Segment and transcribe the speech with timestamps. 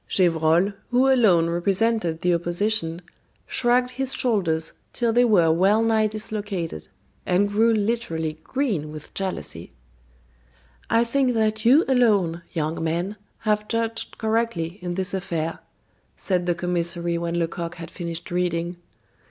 [0.09, 3.03] Gevrol, who alone represented the opposition,
[3.45, 6.87] shrugged his shoulders till they were well nigh dislocated,
[7.23, 9.71] and grew literally green with jealousy.
[10.89, 15.59] "I think that you alone, young man, have judged correctly in this affair,"
[16.17, 18.77] said the commissary when Lecoq had finished reading.